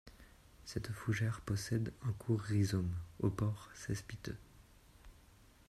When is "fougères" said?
0.91-1.41